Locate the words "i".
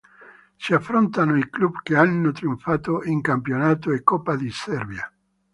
1.37-1.47